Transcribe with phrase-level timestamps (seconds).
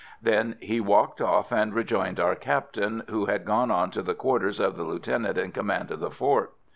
[0.19, 4.59] Then he walked off and rejoined our Captain, who had gone on to the quarters
[4.59, 6.53] of the lieutenant in command of the fort.